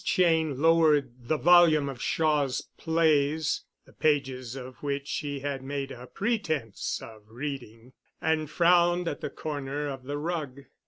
Cheyne 0.03 0.59
lowered 0.59 1.11
the 1.27 1.37
volume 1.37 1.87
of 1.87 2.01
Shaw's 2.01 2.61
plays, 2.75 3.65
the 3.85 3.93
pages 3.93 4.55
of 4.55 4.81
which 4.81 5.07
she 5.07 5.41
had 5.41 5.61
made 5.63 5.91
a 5.91 6.07
pretence 6.07 6.99
of 7.03 7.21
reading, 7.29 7.93
and 8.19 8.49
frowned 8.49 9.07
at 9.07 9.21
the 9.21 9.29
corner 9.29 9.87
of 9.89 10.05
the 10.05 10.17
rug. 10.17 10.61